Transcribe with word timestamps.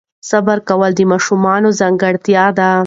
صبر 0.29 0.57
کول 0.69 0.91
د 0.97 1.01
ماشومانو 1.11 1.69
ځانګړتیا 1.79 2.45
ده. 2.57 2.69